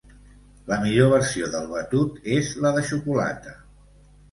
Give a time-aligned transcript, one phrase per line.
[0.71, 3.57] La millor versió del batut és la de xocolata.